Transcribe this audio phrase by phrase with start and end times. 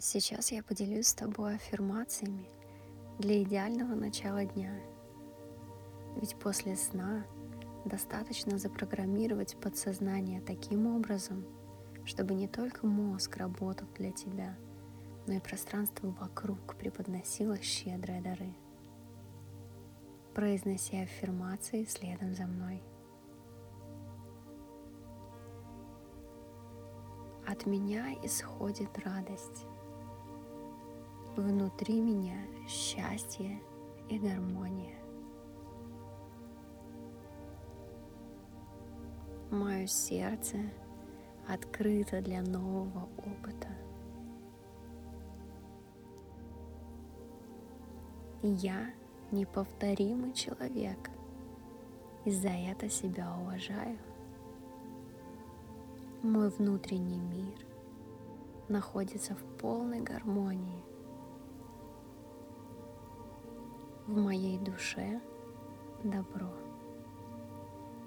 [0.00, 2.48] Сейчас я поделюсь с тобой аффирмациями
[3.18, 4.72] для идеального начала дня.
[6.20, 7.26] Ведь после сна
[7.84, 11.44] достаточно запрограммировать подсознание таким образом,
[12.04, 14.56] чтобы не только мозг работал для тебя,
[15.26, 18.54] но и пространство вокруг преподносило щедрые дары.
[20.32, 22.84] Произноси аффирмации следом за мной.
[27.44, 29.66] От меня исходит радость.
[31.38, 32.34] Внутри меня
[32.66, 33.62] счастье
[34.08, 34.96] и гармония.
[39.48, 40.56] Мое сердце
[41.46, 43.68] открыто для нового опыта.
[48.42, 48.90] Я
[49.30, 51.08] неповторимый человек,
[52.24, 53.96] и за это себя уважаю.
[56.24, 57.64] Мой внутренний мир
[58.68, 60.82] находится в полной гармонии–
[64.08, 65.20] в моей душе
[66.02, 66.50] добро.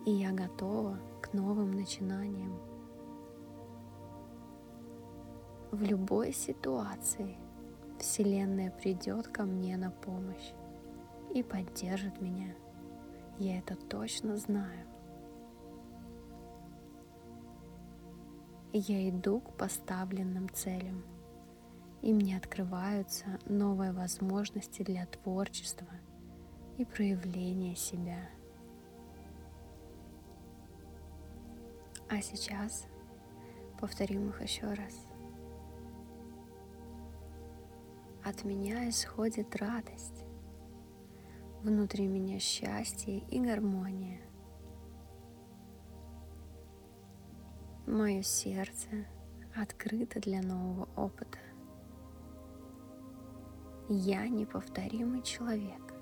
[0.03, 2.57] И я готова к новым начинаниям.
[5.69, 7.37] В любой ситуации
[7.99, 10.53] Вселенная придет ко мне на помощь
[11.35, 12.55] и поддержит меня.
[13.37, 14.87] Я это точно знаю.
[18.73, 21.03] Я иду к поставленным целям–
[22.01, 25.87] и мне открываются новые возможности для творчества
[26.77, 28.29] и проявления себя.
[32.09, 32.87] А сейчас
[33.79, 35.07] повторим их еще раз.
[38.23, 40.23] От меня исходит радость,
[41.63, 44.21] внутри меня счастье и гармония.
[47.87, 48.89] Мое сердце
[49.55, 51.39] открыто для нового опыта.
[53.93, 55.93] Я неповторимый человек,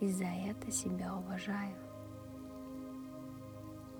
[0.00, 1.76] и за это себя уважаю.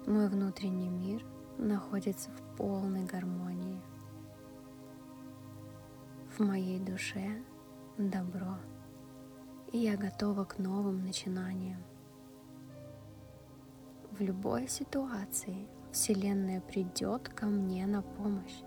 [0.04, 1.24] Мой внутренний мир
[1.58, 3.80] находится в полной гармонии.
[6.36, 7.40] В моей душе
[7.98, 8.58] добро,
[9.70, 11.84] и я готова к новым начинаниям.
[14.10, 18.58] В любой ситуации Вселенная придет ко мне на помощь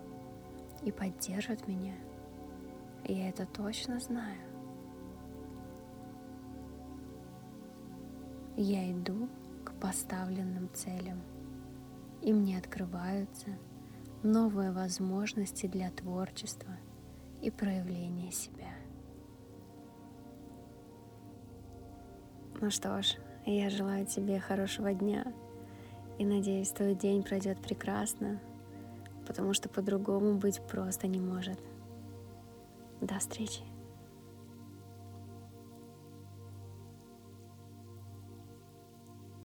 [0.84, 1.96] и поддержит меня–
[3.04, 4.38] я это точно знаю.
[8.56, 9.28] Я иду
[9.64, 11.22] к поставленным целям,
[12.22, 13.50] и мне открываются
[14.22, 16.72] новые возможности для творчества
[17.40, 18.74] и проявления себя.
[22.60, 25.32] Ну что ж, я желаю тебе хорошего дня
[26.18, 28.38] и надеюсь, твой день пройдет прекрасно,
[29.26, 31.58] потому что по-другому быть просто не может.
[33.00, 33.69] До встречи.